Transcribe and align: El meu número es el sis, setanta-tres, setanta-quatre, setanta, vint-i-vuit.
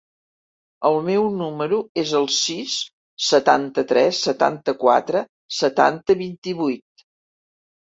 El 0.87 0.95
meu 1.09 1.27
número 1.41 1.77
es 2.03 2.13
el 2.19 2.25
sis, 2.37 2.79
setanta-tres, 3.27 4.23
setanta-quatre, 4.31 5.23
setanta, 5.61 6.19
vint-i-vuit. 6.25 7.09